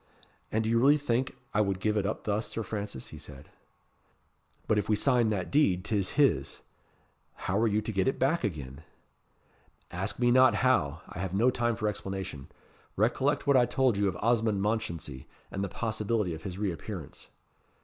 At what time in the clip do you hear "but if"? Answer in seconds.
4.65-4.89